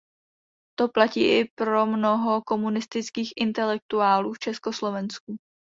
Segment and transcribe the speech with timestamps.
[0.81, 5.37] To platí i pro mnoho komunistických intelektuálů v Československu.